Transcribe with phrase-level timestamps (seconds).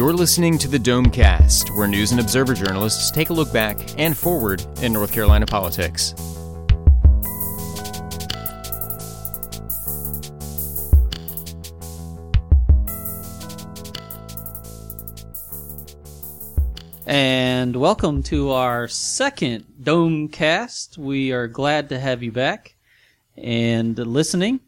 [0.00, 4.16] You're listening to the Domecast, where news and observer journalists take a look back and
[4.16, 6.14] forward in North Carolina politics.
[17.04, 20.96] And welcome to our second Domecast.
[20.96, 22.74] We are glad to have you back
[23.36, 24.60] and listening.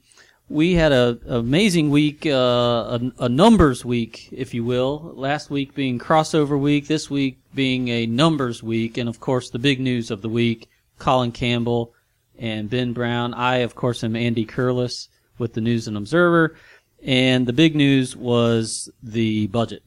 [0.53, 5.15] We had a amazing week, uh, a, a numbers week, if you will.
[5.17, 9.59] Last week being crossover week, this week being a numbers week, and of course the
[9.59, 11.95] big news of the week: Colin Campbell
[12.39, 13.33] and Ben Brown.
[13.33, 16.55] I, of course, am Andy Curliss with the News and Observer,
[17.03, 19.83] and the big news was the budget.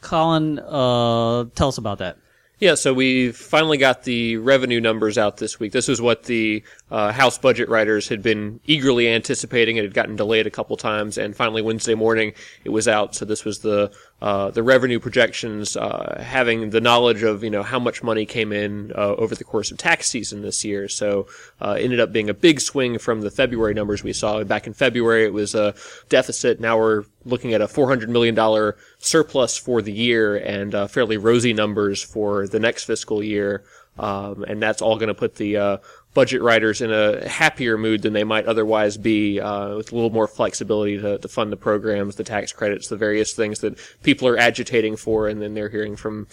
[0.00, 2.16] Colin, uh, tell us about that.
[2.58, 5.72] Yeah, so we finally got the revenue numbers out this week.
[5.72, 9.76] This was what the uh, House budget writers had been eagerly anticipating.
[9.76, 12.32] It had gotten delayed a couple times, and finally Wednesday morning
[12.64, 13.14] it was out.
[13.14, 17.62] So this was the uh, the revenue projections, uh, having the knowledge of you know
[17.62, 20.88] how much money came in uh, over the course of tax season this year.
[20.88, 21.26] So
[21.60, 24.72] uh, ended up being a big swing from the February numbers we saw back in
[24.72, 25.24] February.
[25.24, 25.74] It was a
[26.08, 26.60] deficit.
[26.60, 31.18] Now we're looking at a 400 million dollar surplus for the year and uh, fairly
[31.18, 33.64] rosy numbers for the next fiscal year.
[33.98, 35.76] Um, and that's all going to put the uh,
[36.16, 40.08] budget writers in a happier mood than they might otherwise be, uh, with a little
[40.08, 44.26] more flexibility to, to fund the programs, the tax credits, the various things that people
[44.26, 46.26] are agitating for, and then they're hearing from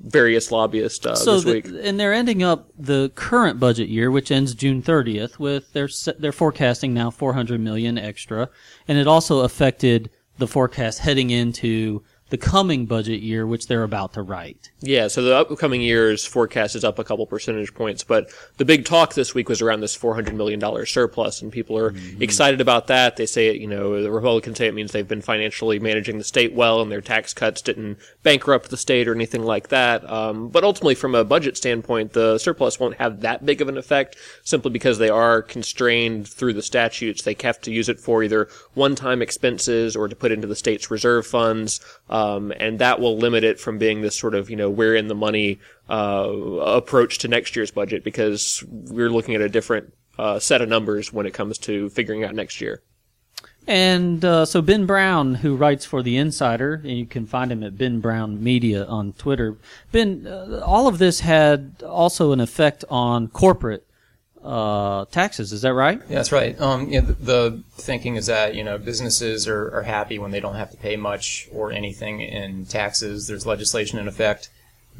[0.00, 1.84] various lobbyists uh, so this the- week.
[1.84, 6.32] and they're ending up the current budget year, which ends June 30th, with their they're
[6.32, 8.50] forecasting now 400 million extra,
[8.88, 14.12] and it also affected the forecast heading into the coming budget year, which they're about
[14.14, 14.70] to write.
[14.80, 18.84] Yeah, so the upcoming year's forecast is up a couple percentage points, but the big
[18.84, 23.16] talk this week was around this $400 million surplus, and people are excited about that.
[23.16, 26.24] They say, it, you know, the Republicans say it means they've been financially managing the
[26.24, 30.08] state well, and their tax cuts didn't bankrupt the state or anything like that.
[30.10, 33.78] Um, but ultimately, from a budget standpoint, the surplus won't have that big of an
[33.78, 37.22] effect, simply because they are constrained through the statutes.
[37.22, 40.90] They have to use it for either one-time expenses or to put into the state's
[40.90, 42.17] reserve funds, um,
[42.58, 45.14] and that will limit it from being this sort of, you know, we're in the
[45.14, 45.58] money
[45.88, 46.28] uh,
[46.60, 51.12] approach to next year's budget because we're looking at a different uh, set of numbers
[51.12, 52.82] when it comes to figuring out next year.
[53.66, 57.62] And uh, so Ben Brown, who writes for the Insider, and you can find him
[57.62, 59.58] at Ben Brown Media on Twitter.
[59.92, 63.87] Ben, uh, all of this had also an effect on corporate
[64.44, 65.52] uh, taxes.
[65.52, 66.00] Is that right?
[66.08, 66.60] Yeah, that's right.
[66.60, 70.40] Um, yeah, the, the thinking is that you know businesses are, are happy when they
[70.40, 73.26] don't have to pay much or anything in taxes.
[73.26, 74.50] There's legislation in effect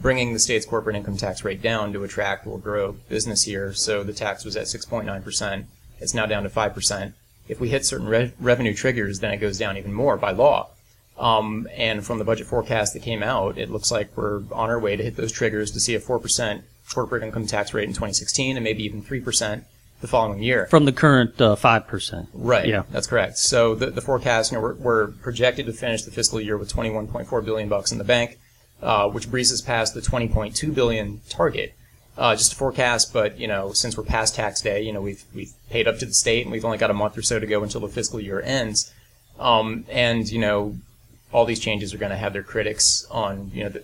[0.00, 3.72] bringing the state's corporate income tax rate down to attract or grow business here.
[3.72, 5.66] So the tax was at 6.9 percent.
[6.00, 7.14] It's now down to five percent.
[7.48, 10.68] If we hit certain re- revenue triggers, then it goes down even more by law.
[11.18, 14.78] Um, and from the budget forecast that came out, it looks like we're on our
[14.78, 17.90] way to hit those triggers to see a four percent corporate income tax rate in
[17.90, 19.64] 2016 and maybe even three percent
[20.00, 20.66] the following year.
[20.66, 22.28] From the current uh, five percent.
[22.32, 22.68] Right.
[22.68, 22.84] Yeah.
[22.90, 23.38] That's correct.
[23.38, 26.72] So the, the forecast, you know, we're, we're projected to finish the fiscal year with
[26.72, 28.38] 21.4 billion bucks in the bank,
[28.80, 31.74] uh, which breezes past the 20.2 billion target.
[32.16, 35.22] Uh, just a forecast, but you know, since we're past tax day, you know, we've
[35.32, 37.46] we've paid up to the state, and we've only got a month or so to
[37.46, 38.92] go until the fiscal year ends.
[39.38, 40.74] Um, and you know,
[41.32, 43.82] all these changes are going to have their critics on, you know, the,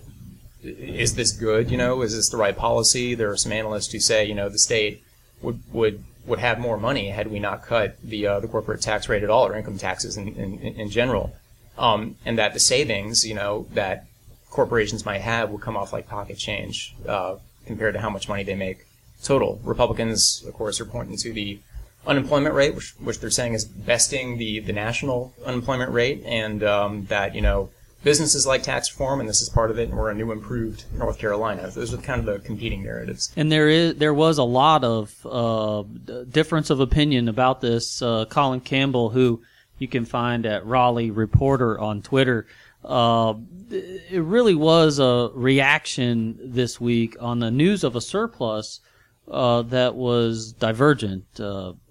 [0.63, 1.71] is this good?
[1.71, 3.15] You know, is this the right policy?
[3.15, 5.03] There are some analysts who say, you know, the state
[5.43, 9.09] would would would have more money had we not cut the uh, the corporate tax
[9.09, 11.37] rate at all or income taxes in in, in general,
[11.77, 14.07] um, and that the savings, you know, that
[14.51, 18.43] corporations might have will come off like pocket change uh, compared to how much money
[18.43, 18.87] they make
[19.23, 19.61] total.
[19.65, 21.59] Republicans, of course, are pointing to the
[22.07, 27.07] unemployment rate, which, which they're saying is besting the, the national unemployment rate, and um,
[27.07, 27.71] that you know
[28.05, 30.85] businesses like tax reform, and this is part of it, and we're a new improved
[30.97, 31.69] North Carolina.
[31.71, 33.33] Those are kind of the competing narratives.
[33.37, 35.83] And there is there was a lot of uh,
[36.29, 38.03] difference of opinion about this.
[38.03, 39.43] Uh, Colin Campbell, who
[39.79, 42.47] you can find at Raleigh Reporter on Twitter,
[42.85, 43.35] uh,
[43.71, 48.81] it really was a reaction this week on the news of a surplus
[49.29, 51.25] uh, that was divergent.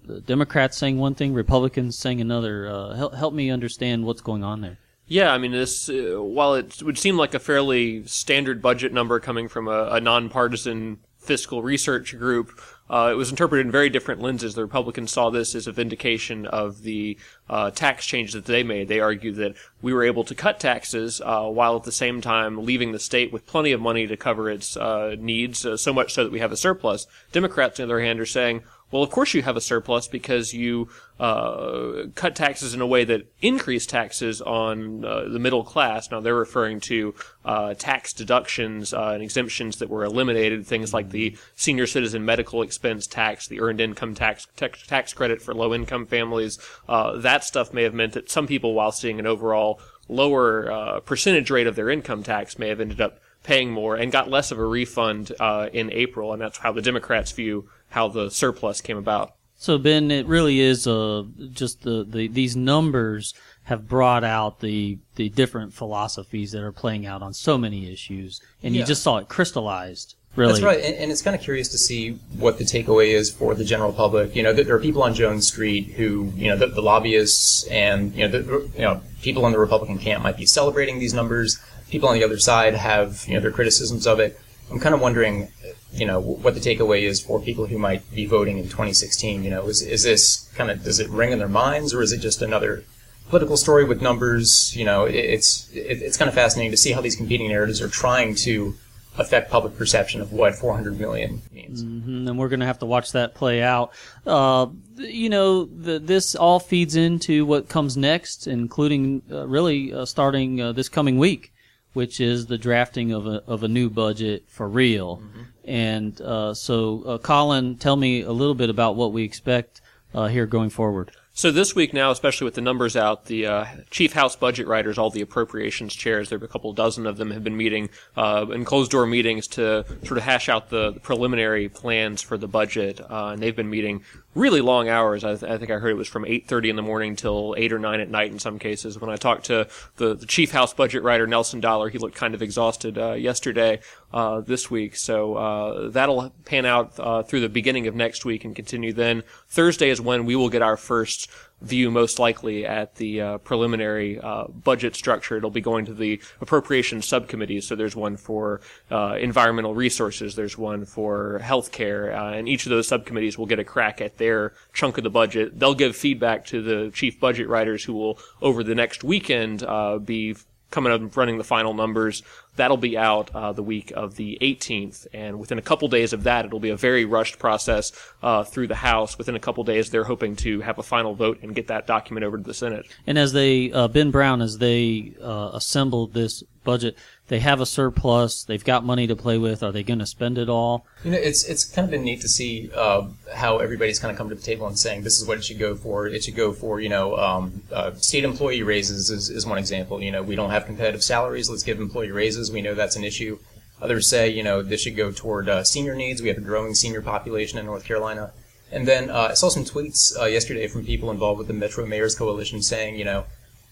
[0.04, 2.68] The Democrats saying one thing, Republicans saying another.
[2.68, 4.78] Uh, help, help me understand what's going on there.
[5.06, 9.20] Yeah, I mean, this uh, while it would seem like a fairly standard budget number
[9.20, 12.50] coming from a, a nonpartisan fiscal research group,
[12.88, 14.54] uh, it was interpreted in very different lenses.
[14.54, 17.18] The Republicans saw this as a vindication of the
[17.48, 18.88] uh, tax changes that they made.
[18.88, 22.64] They argued that we were able to cut taxes uh, while at the same time
[22.64, 26.12] leaving the state with plenty of money to cover its uh, needs, uh, so much
[26.12, 27.06] so that we have a surplus.
[27.32, 30.54] Democrats, on the other hand, are saying, Well, of course you have a surplus because
[30.54, 30.88] you
[31.18, 36.10] uh, cut taxes in a way that increased taxes on uh, the middle class.
[36.10, 37.14] Now they're referring to
[37.44, 42.62] uh, tax deductions uh, and exemptions that were eliminated, things like the senior citizen medical
[42.62, 46.58] expense tax, the earned income tax tax, credit for low income families.
[46.88, 51.00] Uh, that stuff may have meant that some people, while seeing an overall lower uh,
[51.00, 54.50] percentage rate of their income tax, may have ended up paying more and got less
[54.50, 55.30] of a refund
[55.72, 59.34] in April, and that's how the Democrats view how the surplus came about.
[59.56, 63.32] So Ben, it really is uh, just the, the these numbers
[63.64, 68.40] have brought out the the different philosophies that are playing out on so many issues,
[68.62, 68.80] and Yeah.
[68.80, 70.16] you just saw it crystallized.
[70.36, 73.30] Really, That's right, and, and it's kind of curious to see what the takeaway is
[73.30, 74.34] for the general public.
[74.34, 77.64] You know, there there are people on Jones Street who, you know, the, the lobbyists
[77.68, 81.14] and you know, the, you know, people in the Republican camp might be celebrating these
[81.14, 81.60] numbers.
[81.88, 84.36] People on the other side have, you know, their criticisms of it.
[84.72, 85.52] I'm kind of wondering,
[85.94, 89.44] you know, what the takeaway is for people who might be voting in 2016.
[89.44, 92.12] You know, is is this kind of does it ring in their minds, or is
[92.12, 92.84] it just another
[93.28, 94.74] political story with numbers?
[94.76, 97.80] You know, it, it's it, it's kind of fascinating to see how these competing narratives
[97.80, 98.74] are trying to
[99.16, 101.84] affect public perception of what 400 million means.
[101.84, 103.92] Mhm, and we're going to have to watch that play out.
[104.26, 110.04] Uh, you know, the, this all feeds into what comes next, including uh, really uh,
[110.04, 111.53] starting uh, this coming week,
[111.94, 115.22] which is the drafting of a of a new budget for real.
[115.64, 119.80] And uh, so, uh, Colin, tell me a little bit about what we expect
[120.12, 121.10] uh, here going forward.
[121.36, 124.98] So this week now, especially with the numbers out, the uh, chief House budget writers,
[124.98, 128.64] all the appropriations chairs, there a couple dozen of them, have been meeting uh, in
[128.64, 133.30] closed door meetings to sort of hash out the, preliminary plans for the budget, uh,
[133.32, 134.04] and they've been meeting
[134.36, 135.24] really long hours.
[135.24, 137.72] I, th- I think I heard it was from 8:30 in the morning till 8
[137.72, 139.00] or 9 at night in some cases.
[139.00, 139.66] When I talked to
[139.96, 143.80] the, the chief House budget writer Nelson Dollar, he looked kind of exhausted uh, yesterday.
[144.14, 148.44] Uh, this week, so uh, that'll pan out uh, through the beginning of next week
[148.44, 148.92] and continue.
[148.92, 151.23] Then Thursday is when we will get our first
[151.60, 155.36] view, most likely at the uh, preliminary uh, budget structure.
[155.36, 157.66] It'll be going to the appropriations subcommittees.
[157.66, 158.60] So there's one for
[158.90, 163.58] uh, environmental resources, there's one for healthcare, uh, and each of those subcommittees will get
[163.58, 165.58] a crack at their chunk of the budget.
[165.58, 169.98] They'll give feedback to the chief budget writers, who will over the next weekend uh,
[169.98, 170.36] be
[170.74, 172.22] coming up and running the final numbers.
[172.56, 176.24] That'll be out uh, the week of the 18th, and within a couple days of
[176.24, 177.92] that, it'll be a very rushed process
[178.22, 179.16] uh, through the House.
[179.16, 182.24] Within a couple days, they're hoping to have a final vote and get that document
[182.24, 182.86] over to the Senate.
[183.06, 186.96] And as they, uh, Ben Brown, as they uh, assembled this budget,
[187.28, 188.44] they have a surplus.
[188.44, 189.62] They've got money to play with.
[189.62, 190.86] Are they going to spend it all?
[191.04, 194.18] You know, it's it's kind of been neat to see uh, how everybody's kind of
[194.18, 196.06] come to the table and saying this is what it should go for.
[196.06, 200.02] It should go for you know um, uh, state employee raises is, is one example.
[200.02, 201.48] You know, we don't have competitive salaries.
[201.48, 202.52] Let's give employee raises.
[202.52, 203.38] We know that's an issue.
[203.80, 206.20] Others say you know this should go toward uh, senior needs.
[206.20, 208.32] We have a growing senior population in North Carolina.
[208.70, 211.86] And then uh, I saw some tweets uh, yesterday from people involved with the Metro
[211.86, 213.24] Mayors Coalition saying, you know,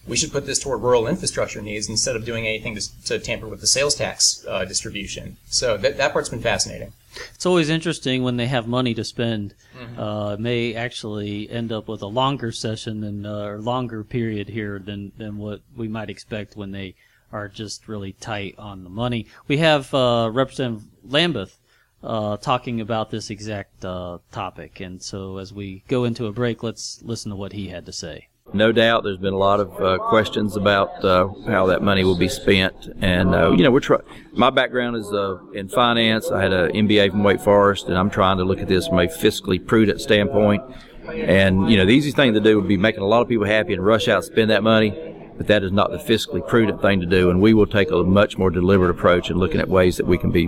[0.07, 3.47] we should put this toward rural infrastructure needs instead of doing anything to, to tamper
[3.47, 5.37] with the sales tax uh, distribution.
[5.45, 6.93] So that, that part's been fascinating.
[7.33, 9.53] It's always interesting when they have money to spend.
[9.77, 9.99] Mm-hmm.
[9.99, 14.79] Uh, may actually end up with a longer session than uh, or longer period here
[14.79, 16.95] than than what we might expect when they
[17.31, 19.27] are just really tight on the money.
[19.47, 21.59] We have uh, Representative Lambeth
[22.03, 26.63] uh, talking about this exact uh, topic, and so as we go into a break,
[26.63, 28.27] let's listen to what he had to say.
[28.51, 32.17] No doubt, there's been a lot of uh, questions about uh, how that money will
[32.17, 34.01] be spent, and uh, you know, we're try-
[34.33, 36.29] My background is uh, in finance.
[36.29, 38.99] I had an MBA from Wake Forest, and I'm trying to look at this from
[38.99, 40.61] a fiscally prudent standpoint.
[41.09, 43.45] And you know, the easiest thing to do would be making a lot of people
[43.45, 44.91] happy and rush out and spend that money,
[45.37, 47.29] but that is not the fiscally prudent thing to do.
[47.31, 50.17] And we will take a much more deliberate approach in looking at ways that we
[50.17, 50.45] can be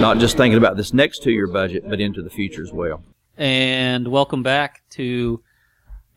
[0.00, 3.02] not just thinking about this next two-year budget, but into the future as well.
[3.38, 5.42] And welcome back to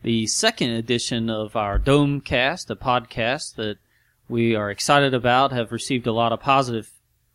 [0.04, 3.78] the second edition of our Domecast, a podcast that
[4.28, 6.90] we are excited about, have received a lot of positive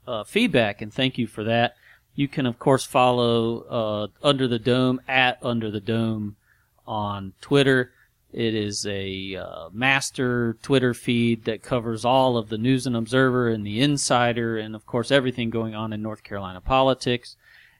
[0.07, 1.75] uh, feedback, and thank you for that.
[2.13, 6.35] You can, of course, follow uh, Under the Dome at Under the Dome
[6.85, 7.91] on Twitter.
[8.31, 13.49] It is a uh, master Twitter feed that covers all of the News and Observer
[13.49, 17.35] and the Insider, and of course everything going on in North Carolina politics.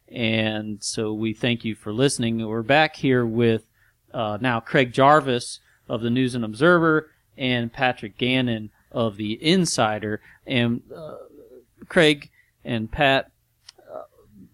[0.08, 2.44] And so we thank you for listening.
[2.44, 3.69] We're back here with
[4.14, 10.22] uh, now Craig Jarvis of the News and Observer and Patrick Gannon of the Insider.
[10.46, 11.16] And uh,
[11.88, 12.30] Craig
[12.64, 13.32] and Pat,
[13.80, 14.04] uh,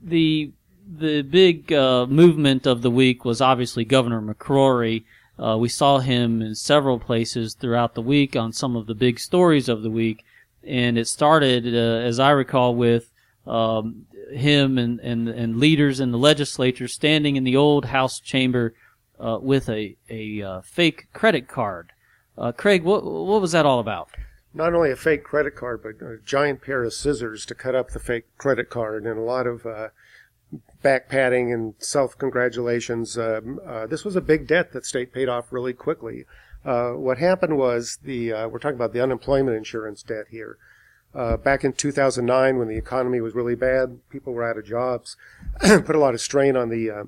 [0.01, 0.51] the
[0.87, 5.03] the big uh, movement of the week was obviously Governor McCrory.
[5.37, 9.19] Uh, we saw him in several places throughout the week on some of the big
[9.19, 10.23] stories of the week,
[10.63, 13.11] and it started, uh, as I recall, with
[13.47, 18.73] um, him and, and and leaders in the legislature standing in the old House chamber
[19.19, 21.91] uh, with a a uh, fake credit card.
[22.37, 24.09] Uh, Craig, what what was that all about?
[24.53, 27.89] Not only a fake credit card, but a giant pair of scissors to cut up
[27.89, 29.89] the fake credit card, and a lot of uh,
[30.81, 33.17] back patting and self congratulations.
[33.17, 36.25] Um, uh, this was a big debt that state paid off really quickly.
[36.63, 40.57] Uh, what happened was the uh, we're talking about the unemployment insurance debt here.
[41.13, 45.15] Uh, back in 2009, when the economy was really bad, people were out of jobs,
[45.61, 47.03] put a lot of strain on the uh,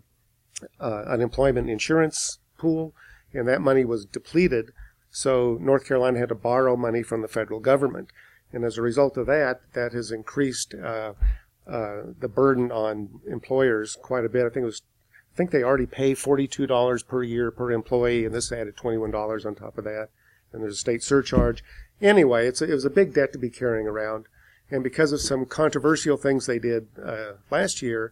[0.80, 2.94] uh, unemployment insurance pool,
[3.34, 4.72] and that money was depleted.
[5.12, 8.10] So North Carolina had to borrow money from the federal government,
[8.52, 11.14] and as a result of that, that has increased uh,
[11.68, 14.46] uh, the burden on employers quite a bit.
[14.46, 14.82] I think it was,
[15.34, 19.12] I think they already pay forty-two dollars per year per employee, and this added twenty-one
[19.12, 20.10] dollars on top of that.
[20.54, 21.64] And there's a state surcharge.
[22.02, 24.28] Anyway, it's a, it was a big debt to be carrying around,
[24.72, 28.12] and because of some controversial things they did uh, last year,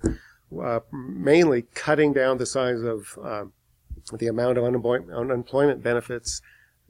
[0.62, 3.46] uh, mainly cutting down the size of uh,
[4.14, 6.42] the amount of unemployment, benefits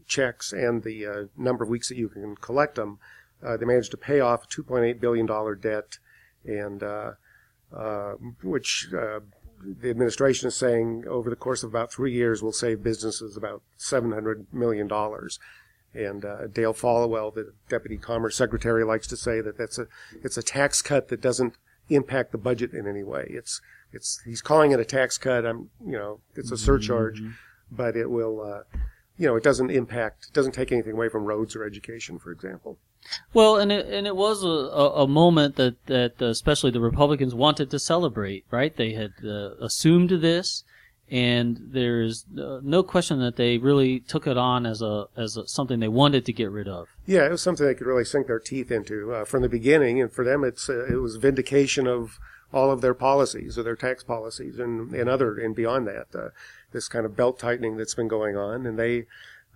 [0.07, 3.00] checks and the uh, number of weeks that you can collect them,
[3.43, 5.25] uh, they managed to pay off a $2.8 billion
[5.59, 5.97] debt
[6.45, 7.12] and uh,
[7.75, 12.83] uh, which the administration is saying over the course of about three years will save
[12.83, 14.89] businesses about $700 million.
[15.93, 19.88] And uh, Dale Folwell, the deputy commerce secretary, likes to say that that's a
[20.24, 21.55] it's a tax cut that doesn't
[21.89, 23.27] impact the budget in any way.
[23.29, 23.61] It's
[23.91, 25.45] it's he's calling it a tax cut.
[25.45, 27.21] I'm you know it's a surcharge,
[27.71, 28.77] but it will uh,
[29.17, 32.77] you know it doesn't impact doesn't take anything away from roads or education, for example.
[33.33, 36.81] Well, and it, and it was a, a, a moment that that uh, especially the
[36.81, 38.45] Republicans wanted to celebrate.
[38.51, 38.75] Right?
[38.75, 40.63] They had uh, assumed this,
[41.09, 45.47] and there's uh, no question that they really took it on as a as a,
[45.47, 46.88] something they wanted to get rid of.
[47.05, 50.01] Yeah, it was something they could really sink their teeth into uh, from the beginning,
[50.01, 52.19] and for them, it's uh, it was vindication of
[52.51, 56.29] all of their policies, or their tax policies, and and other and beyond that, uh,
[56.71, 59.05] this kind of belt tightening that's been going on, and they.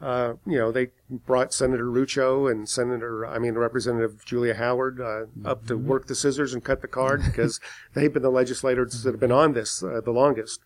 [0.02, 5.26] Uh, you know, they brought Senator Rucho and Senator, I mean, Representative Julia Howard uh,
[5.44, 7.60] up to work the scissors and cut the card because
[7.94, 10.62] they've been the legislators that have been on this uh, the longest,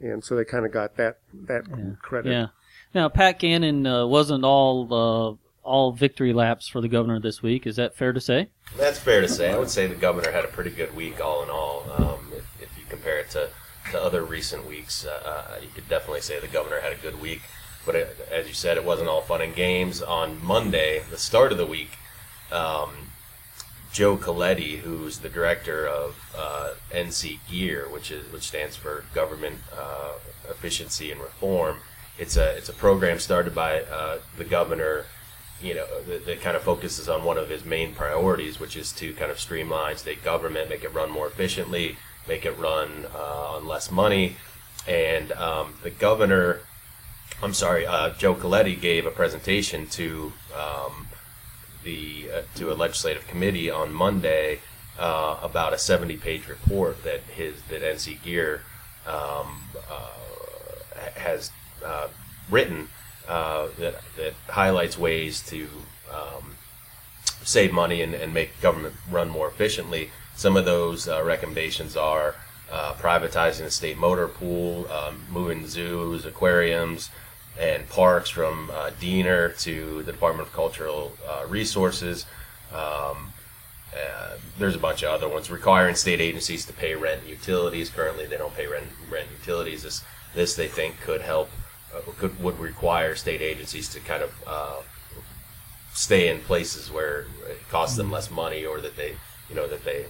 [0.00, 1.64] and so they kind of got that that
[2.02, 2.30] credit.
[2.30, 2.46] Yeah.
[2.94, 5.34] Now, Pat Gannon uh, wasn't all uh,
[5.64, 7.66] all victory laps for the governor this week.
[7.66, 8.48] Is that fair to say?
[8.76, 9.52] That's fair to say.
[9.52, 11.84] I would say the governor had a pretty good week, all in all.
[11.96, 13.48] Um, if, if you compare it to,
[13.90, 17.20] to other recent weeks, uh, uh, you could definitely say the governor had a good
[17.20, 17.42] week.
[17.86, 20.00] But it, as you said, it wasn't all fun and games.
[20.00, 21.98] On Monday, the start of the week,
[22.52, 23.10] um,
[23.94, 29.60] Joe Coletti, who's the director of uh, NC Gear, which is which stands for Government
[29.72, 30.14] uh,
[30.50, 31.76] Efficiency and Reform.
[32.18, 35.04] It's a it's a program started by uh, the governor
[35.62, 38.92] you know, that, that, kind of focuses on one of his main priorities, which is
[38.92, 41.96] to kind of streamline state government, make it run more efficiently,
[42.28, 44.36] make it run uh, on less money.
[44.86, 46.60] And um, the governor,
[47.40, 51.06] I'm sorry, uh, Joe Coletti gave a presentation to um,
[51.84, 54.60] the uh, to a legislative committee on Monday
[54.98, 58.62] uh, about a 70-page report that his that NC Gear
[59.06, 60.08] um, uh,
[61.16, 61.50] has
[61.84, 62.08] uh,
[62.50, 62.88] written
[63.28, 65.68] uh, that that highlights ways to
[66.12, 66.56] um,
[67.42, 70.10] save money and, and make government run more efficiently.
[70.36, 72.34] Some of those recommendations are
[72.70, 77.10] privatizing the state motor pool, um, moving zoos, aquariums,
[77.58, 82.26] and parks from uh, DENR to the Department of Cultural uh, Resources.
[82.72, 83.32] Um,
[83.94, 87.90] uh, there's a bunch of other ones requiring state agencies to pay rent and utilities.
[87.90, 89.84] Currently, they don't pay rent, rent and utilities.
[89.84, 90.02] This,
[90.34, 91.48] this they think could help
[91.94, 94.80] uh, could would require state agencies to kind of uh,
[95.92, 99.14] stay in places where it costs them less money or that they
[99.48, 100.06] you know that they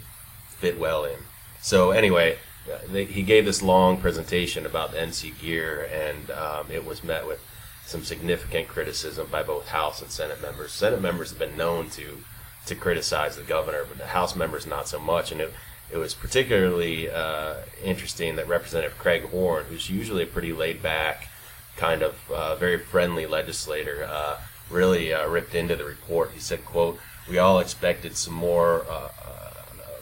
[0.49, 1.19] fit well in.
[1.61, 2.39] So anyway,
[2.88, 7.26] they, he gave this long presentation about the NC gear, and um, it was met
[7.26, 7.40] with
[7.85, 10.73] some significant criticism by both House and Senate members.
[10.73, 12.18] Senate members have been known to
[12.66, 15.52] to criticize the governor, but the House members not so much, and it.
[15.92, 21.28] It was particularly uh, interesting that Representative Craig Horn, who's usually a pretty laid back,
[21.76, 24.38] kind of uh, very friendly legislator, uh,
[24.71, 26.33] really uh, ripped into the report.
[26.33, 28.87] He said, "quote We all expected some more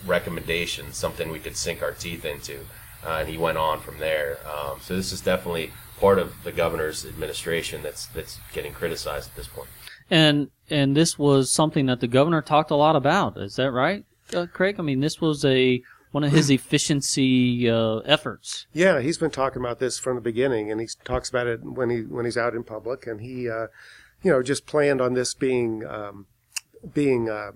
[0.03, 2.61] uh, recommendations, something we could sink our teeth into,"
[3.07, 4.39] and he went on from there.
[4.47, 9.37] Um, so this is definitely part of the governor's administration that's that's getting criticized at
[9.37, 9.69] this point.
[10.11, 13.37] And and this was something that the governor talked a lot about.
[13.39, 14.05] Is that right,
[14.35, 14.77] uh, Craig?
[14.79, 18.67] I mean, this was a one of his efficiency uh, efforts.
[18.73, 21.91] Yeah, he's been talking about this from the beginning, and he talks about it when
[21.91, 23.69] he when he's out in public, and he, uh,
[24.23, 26.27] you know, just planned on this being um,
[26.93, 27.53] being uh,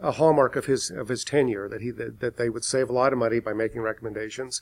[0.00, 2.92] a hallmark of his of his tenure that he that, that they would save a
[2.92, 4.60] lot of money by making recommendations.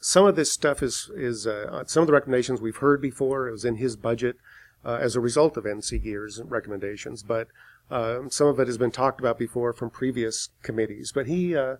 [0.00, 3.48] Some of this stuff is is uh, some of the recommendations we've heard before.
[3.48, 4.36] It was in his budget
[4.84, 7.48] uh, as a result of NC Gear's recommendations, but
[7.90, 11.12] uh, some of it has been talked about before from previous committees.
[11.12, 11.76] But he, uh,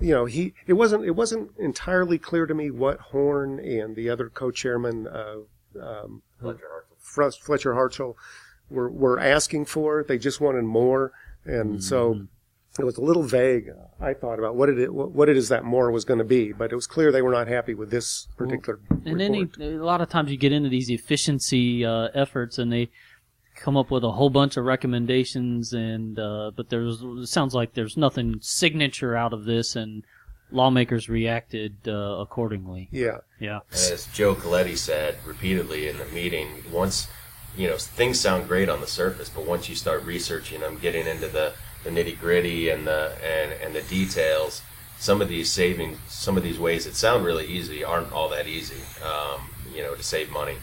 [0.00, 4.08] you know, he it wasn't it wasn't entirely clear to me what Horn and the
[4.08, 5.36] other co-chairman uh,
[5.80, 8.14] um, Fletcher Fletcher Hartsell
[8.70, 10.02] were were asking for.
[10.02, 11.12] They just wanted more,
[11.46, 12.26] and so
[12.78, 13.70] it was a little vague.
[14.00, 16.72] I thought about what it what it is that more was going to be, but
[16.72, 18.80] it was clear they were not happy with this particular.
[19.04, 19.56] And then report.
[19.58, 22.90] he, a lot of times you get into these efficiency uh, efforts, and they
[23.54, 27.74] come up with a whole bunch of recommendations, and uh, but there's it sounds like
[27.74, 30.04] there's nothing signature out of this, and
[30.50, 32.88] lawmakers reacted uh, accordingly.
[32.92, 33.60] yeah, Yeah.
[33.72, 37.08] As Joe Coletti said repeatedly in the meeting, once
[37.56, 41.06] you know things sound great on the surface, but once you start researching them, getting
[41.06, 41.52] into the,
[41.84, 44.62] the nitty gritty and the and, and the details,
[44.98, 48.46] some of these savings, some of these ways that sound really easy aren't all that
[48.46, 48.80] easy.
[49.04, 50.56] Um, you know, to save money.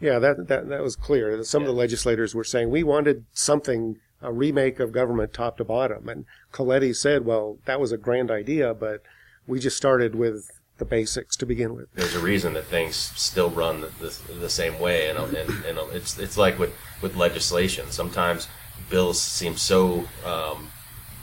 [0.00, 1.42] yeah, that that that was clear.
[1.44, 5.64] Some of the legislators were saying we wanted something a remake of government top to
[5.64, 9.02] bottom, and Coletti said, "Well, that was a grand idea, but
[9.46, 13.50] we just started with the basics to begin with." There's a reason that things still
[13.50, 17.90] run the, the, the same way, and, and and it's it's like with with legislation.
[17.90, 18.48] Sometimes
[18.90, 20.70] bills seem so um,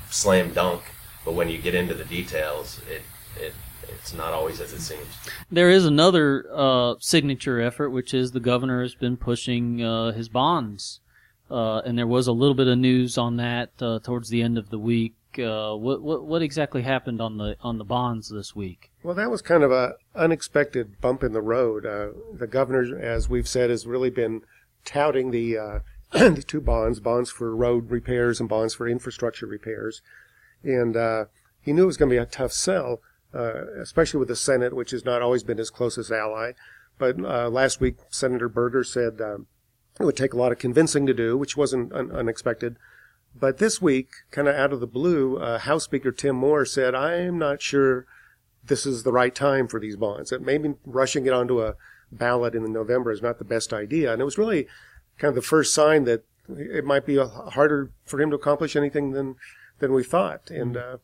[0.10, 0.82] slam dunk,
[1.26, 3.02] but when you get into the details, it
[3.42, 3.54] it
[3.90, 5.08] it's not always as it seems.
[5.52, 10.30] There is another uh, signature effort, which is the governor has been pushing uh, his
[10.30, 11.00] bonds,
[11.50, 14.58] uh, and there was a little bit of news on that uh, towards the end
[14.58, 15.14] of the week.
[15.40, 18.92] Uh, what, what what exactly happened on the on the bonds this week?
[19.04, 21.86] Well, that was kind of a unexpected bump in the road.
[21.86, 24.42] Uh, the governor, as we've said, has really been
[24.86, 25.80] touting the uh,
[26.12, 30.02] the two bonds: bonds for road repairs and bonds for infrastructure repairs.
[30.64, 31.26] And uh,
[31.62, 33.02] he knew it was going to be a tough sell,
[33.34, 36.54] uh, especially with the Senate, which has not always been his closest ally.
[36.98, 39.48] But uh, last week, Senator Berger said um,
[40.00, 42.78] it would take a lot of convincing to do, which wasn't un- unexpected.
[43.36, 46.96] But this week, kind of out of the blue, uh, House Speaker Tim Moore said,
[46.96, 48.06] "I'm not sure."
[48.66, 50.30] this is the right time for these bonds.
[50.30, 51.76] That maybe rushing it onto a
[52.12, 54.14] ballot in November is not the best idea.
[54.14, 54.68] And it was really
[55.18, 59.12] kind of the first sign that it might be harder for him to accomplish anything
[59.12, 59.36] than
[59.80, 60.50] than we thought.
[60.50, 60.98] And uh,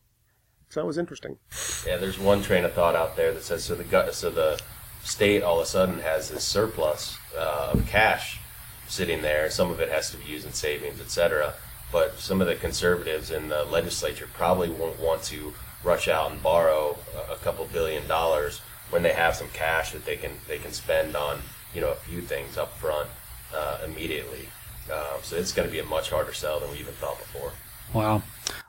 [0.70, 1.38] so that was interesting.
[1.86, 4.60] Yeah, there's one train of thought out there that says so the so the
[5.04, 8.39] state all of a sudden has this surplus uh, of cash
[8.88, 9.50] sitting there.
[9.50, 11.54] Some of it has to be used in savings, etc.
[11.91, 16.43] But some of the conservatives in the legislature probably won't want to rush out and
[16.43, 16.97] borrow
[17.32, 21.15] a, couple billion dollars when they have some cash that they can they can spend
[21.15, 21.39] on
[21.73, 23.10] you know a few things up front
[23.56, 24.49] uh, immediately.
[24.91, 27.52] Um, so it's going to be a much harder sell than we even thought before.
[27.93, 28.23] Wow.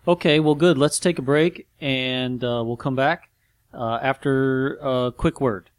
[0.06, 0.78] Okay, well, good.
[0.78, 3.30] Let's take a break, and uh, we'll come back
[3.72, 5.69] uh, after a quick word.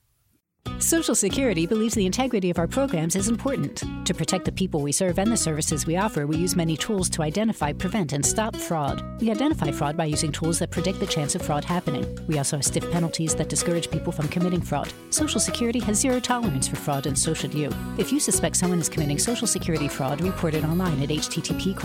[0.81, 3.83] Social Security believes the integrity of our programs is important.
[4.03, 7.07] To protect the people we serve and the services we offer, we use many tools
[7.11, 9.03] to identify, prevent, and stop fraud.
[9.21, 12.17] We identify fraud by using tools that predict the chance of fraud happening.
[12.27, 14.91] We also have stiff penalties that discourage people from committing fraud.
[15.11, 17.71] Social Security has zero tolerance for fraud, and so should you.
[17.99, 21.75] If you suspect someone is committing Social Security fraud, report it online at http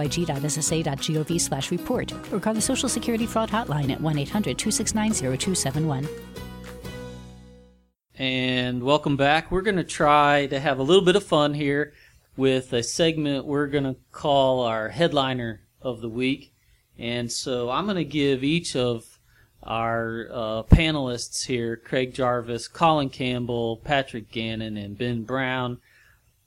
[0.00, 6.08] oig.ssa.gov slash report or call the Social Security Fraud Hotline at 1 800 269 0271.
[8.20, 9.50] And welcome back.
[9.50, 11.94] We're going to try to have a little bit of fun here
[12.36, 16.52] with a segment we're going to call our headliner of the week.
[16.98, 19.18] And so I'm going to give each of
[19.62, 25.78] our uh, panelists here, Craig Jarvis, Colin Campbell, Patrick Gannon, and Ben Brown.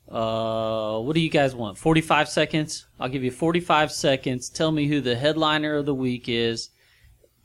[0.08, 1.80] Uh, what do you guys want?
[1.80, 2.86] 45 seconds?
[3.00, 4.48] I'll give you 45 seconds.
[4.48, 6.70] Tell me who the headliner of the week is.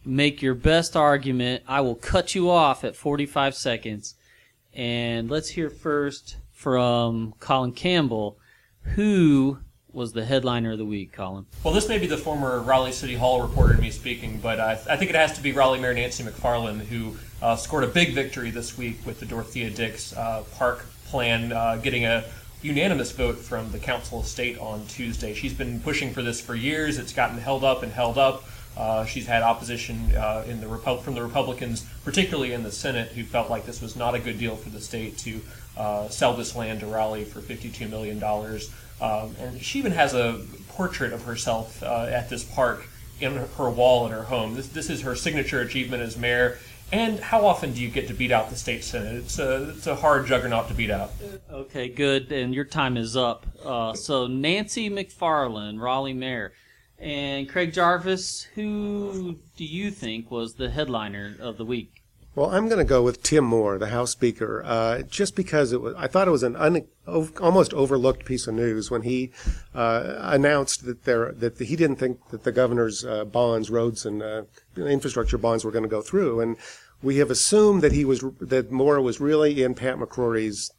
[0.05, 1.63] Make your best argument.
[1.67, 4.17] I will cut you off at 45 seconds.
[4.79, 8.39] And let's hear first from Colin Campbell.
[8.95, 9.59] Who
[9.91, 11.47] was the headliner of the week, Colin?
[11.65, 14.75] Well, this may be the former Raleigh City Hall reporter in me speaking, but I,
[14.89, 18.15] I think it has to be Raleigh Mayor Nancy McFarlane, who uh, scored a big
[18.15, 22.25] victory this week with the Dorothea Dix uh, Park plan, uh, getting a
[22.63, 25.35] unanimous vote from the Council of State on Tuesday.
[25.35, 26.99] She's been pushing for this for years.
[26.99, 28.45] It's gotten held up and held up.
[28.79, 33.09] Uh, she's had opposition uh, in the Repu- from the Republicans, particularly in the Senate,
[33.09, 35.41] who felt like this was not a good deal for the state to
[35.77, 38.23] uh, sell this land to Raleigh for $52 million.
[39.01, 42.87] Um, and she even has a portrait of herself uh, at this park
[43.21, 44.55] in her wall in her home.
[44.55, 46.59] This, this is her signature achievement as mayor.
[46.91, 49.17] And how often do you get to beat out the state senate?
[49.17, 51.11] It's a, it's a hard juggernaut to beat out.
[51.51, 52.33] Okay, good.
[52.33, 53.45] And your time is up.
[53.63, 56.53] Uh, so Nancy McFarlane, Raleigh Mayor.
[56.99, 62.03] And Craig Jarvis, who do you think was the headliner of the week?
[62.35, 65.81] Well, I'm going to go with Tim Moore, the House Speaker, uh, just because it
[65.81, 65.95] was.
[65.97, 66.87] I thought it was an un,
[67.41, 69.33] almost overlooked piece of news when he
[69.75, 74.23] uh, announced that there that he didn't think that the governor's uh, bonds, roads, and
[74.23, 74.43] uh,
[74.77, 76.57] infrastructure bonds were going to go through, and
[77.03, 80.73] we have assumed that he was that Moore was really in Pat McCrory's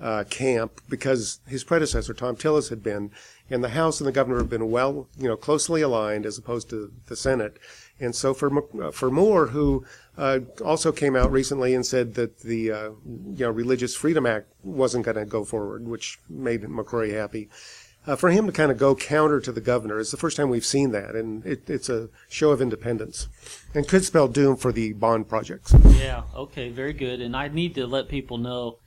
[0.00, 3.10] uh, camp because his predecessor Thom Tillis had been,
[3.52, 6.70] and the House and the governor have been well, you know, closely aligned as opposed
[6.70, 7.58] to the Senate.
[8.00, 8.50] And so for
[8.82, 9.84] uh, for Moore, who
[10.16, 14.50] uh, also came out recently and said that the uh, you know Religious Freedom Act
[14.62, 17.50] wasn't going to go forward, which made McCrory happy.
[18.04, 20.48] Uh, for him to kind of go counter to the governor is the first time
[20.48, 23.28] we've seen that, and it, it's a show of independence,
[23.74, 25.72] and could spell doom for the bond projects.
[25.84, 26.24] Yeah.
[26.34, 26.70] Okay.
[26.70, 27.20] Very good.
[27.20, 28.78] And I need to let people know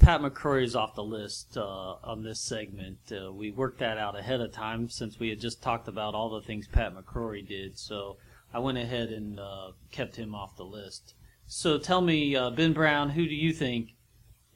[0.00, 2.98] Pat McCrory is off the list uh, on this segment.
[3.12, 6.30] Uh, we worked that out ahead of time since we had just talked about all
[6.30, 7.78] the things Pat McCrory did.
[7.78, 8.16] So
[8.52, 11.14] I went ahead and uh, kept him off the list.
[11.46, 13.90] So tell me, uh, Ben Brown, who do you think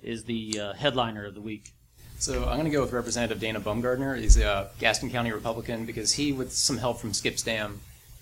[0.02, 1.74] is the uh, headliner of the week?
[2.18, 4.18] So I'm going to go with Representative Dana Bumgardner.
[4.18, 7.80] He's a Gaston County Republican because he, with some help from Skip Stam,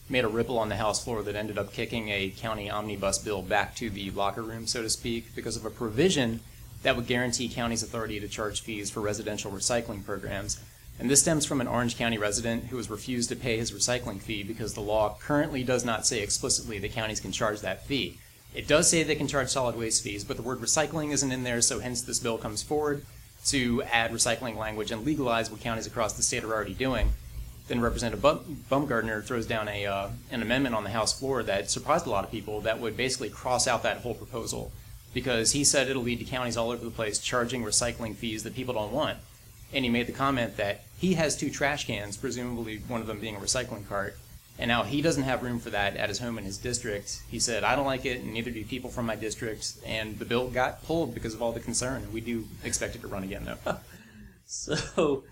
[0.09, 3.43] made a ripple on the House floor that ended up kicking a county omnibus bill
[3.43, 6.41] back to the locker room, so to speak, because of a provision
[6.83, 10.61] that would guarantee counties' authority to charge fees for residential recycling programs.
[10.99, 14.21] And this stems from an Orange County resident who has refused to pay his recycling
[14.21, 18.19] fee because the law currently does not say explicitly that counties can charge that fee.
[18.55, 21.43] It does say they can charge solid waste fees, but the word recycling isn't in
[21.43, 23.05] there, so hence this bill comes forward
[23.47, 27.13] to add recycling language and legalize what counties across the state are already doing.
[27.69, 28.23] Then Representative
[28.71, 32.25] Bumgardner throws down a, uh, an amendment on the House floor that surprised a lot
[32.25, 34.71] of people that would basically cross out that whole proposal
[35.13, 38.55] because he said it'll lead to counties all over the place charging recycling fees that
[38.55, 39.19] people don't want
[39.73, 43.19] and he made the comment that he has two trash cans, presumably one of them
[43.19, 44.17] being a recycling cart,
[44.59, 47.23] and now he doesn't have room for that at his home in his district.
[47.31, 49.75] He said, I don't like it, and neither do people from my district.
[49.87, 52.13] And the bill got pulled because of all the concern.
[52.13, 53.79] We do expect it to run again, though.
[54.47, 55.25] so,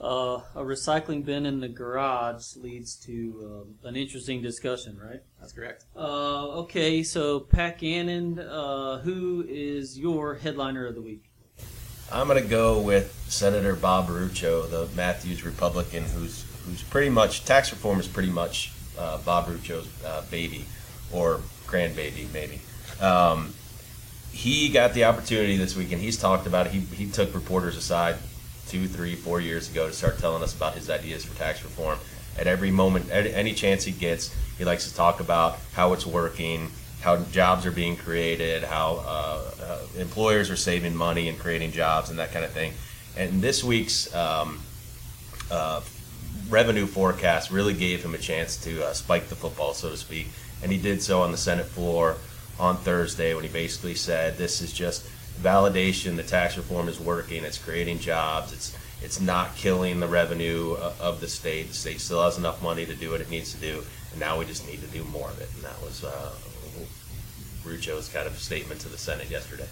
[0.00, 5.20] uh, a recycling bin in the garage leads to uh, an interesting discussion, right?
[5.38, 5.84] That's correct.
[5.94, 11.30] Uh, okay, so Pat Gannon, uh, who is your headliner of the week?
[12.12, 17.44] I'm going to go with Senator Bob Rucho, the Matthews Republican, who's who's pretty much
[17.44, 20.64] tax reform is pretty much uh, Bob Rucho's uh, baby
[21.12, 22.60] or grandbaby, maybe.
[23.00, 23.54] Um,
[24.32, 26.72] he got the opportunity this week, and he's talked about it.
[26.72, 28.16] He, he took reporters aside
[28.70, 31.98] two, three, four years ago to start telling us about his ideas for tax reform.
[32.38, 36.06] At every moment, at any chance he gets, he likes to talk about how it's
[36.06, 41.72] working, how jobs are being created, how uh, uh, employers are saving money and creating
[41.72, 42.72] jobs, and that kind of thing.
[43.16, 44.60] And this week's um,
[45.50, 45.80] uh,
[46.48, 50.28] revenue forecast really gave him a chance to uh, spike the football, so to speak.
[50.62, 52.16] And he did so on the Senate floor
[52.58, 56.16] on Thursday when he basically said, "This is just validation.
[56.16, 57.44] The tax reform is working.
[57.44, 58.52] It's creating jobs.
[58.52, 61.68] It's it's not killing the revenue uh, of the state.
[61.68, 64.38] The state still has enough money to do what it needs to do, and now
[64.38, 66.32] we just need to do more of it." And that was uh,
[67.64, 69.68] Rucho's kind of statement to the Senate yesterday.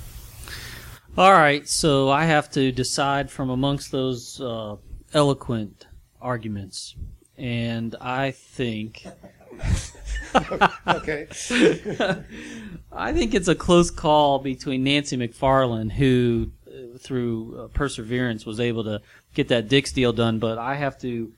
[1.16, 4.76] All right, so I have to decide from amongst those uh,
[5.12, 5.86] eloquent
[6.20, 6.94] arguments,
[7.36, 9.06] and I think.
[10.86, 11.26] okay.
[12.92, 18.60] I think it's a close call between Nancy McFarlane, who uh, through uh, perseverance was
[18.60, 19.00] able to
[19.34, 21.32] get that Dix deal done, but I have to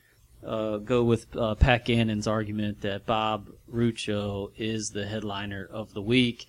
[0.44, 6.02] uh, go with uh, Pat Gannon's argument that Bob Rucho is the headliner of the
[6.02, 6.46] week.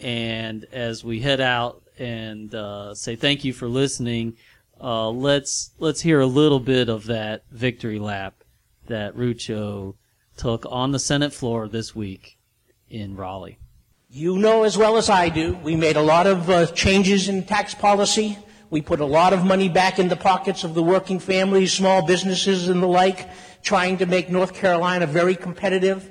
[0.00, 4.36] And as we head out and uh, say thank you for listening,
[4.80, 8.34] uh, let's let's hear a little bit of that victory lap
[8.86, 9.94] that Rucho
[10.36, 12.38] took on the Senate floor this week
[12.88, 13.58] in Raleigh.
[14.08, 17.44] You know as well as I do, we made a lot of uh, changes in
[17.44, 18.38] tax policy.
[18.70, 22.06] We put a lot of money back in the pockets of the working families, small
[22.06, 23.28] businesses, and the like,
[23.62, 26.10] trying to make North Carolina very competitive.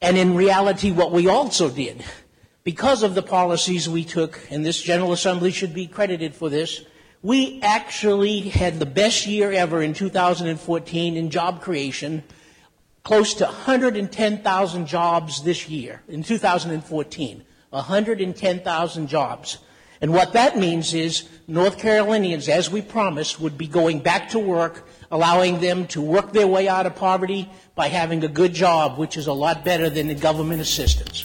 [0.00, 2.04] And in reality, what we also did,
[2.64, 6.84] because of the policies we took, and this General Assembly should be credited for this,
[7.22, 12.24] we actually had the best year ever in 2014 in job creation,
[13.02, 17.44] close to 110,000 jobs this year, in 2014.
[17.72, 19.58] 110,000 jobs.
[20.02, 24.38] And what that means is North Carolinians, as we promised, would be going back to
[24.38, 28.98] work, allowing them to work their way out of poverty by having a good job,
[28.98, 31.24] which is a lot better than the government assistance.